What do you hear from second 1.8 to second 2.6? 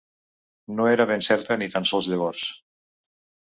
sols llavors